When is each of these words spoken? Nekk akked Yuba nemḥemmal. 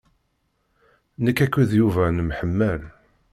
Nekk 1.23 1.39
akked 1.45 1.69
Yuba 1.79 2.03
nemḥemmal. 2.09 2.81